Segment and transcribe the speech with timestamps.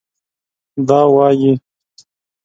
[0.87, 1.51] دا وايي